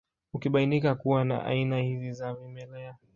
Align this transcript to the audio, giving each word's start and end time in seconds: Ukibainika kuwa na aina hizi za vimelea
Ukibainika 0.33 0.95
kuwa 0.95 1.25
na 1.25 1.45
aina 1.45 1.79
hizi 1.81 2.11
za 2.13 2.33
vimelea 2.33 2.97